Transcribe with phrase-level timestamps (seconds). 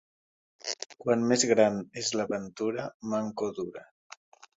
[1.03, 3.85] Quan més gran és la ventura, manco dura.